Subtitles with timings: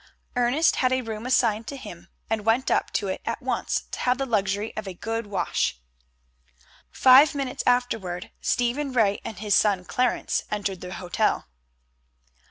[0.35, 3.99] Ernest had a room assigned to him, and went up to it at once to
[3.99, 5.77] have the luxury of a good wash.
[6.89, 11.45] Five minutes afterward Stephen Ray and his son Clarence entered the hotel.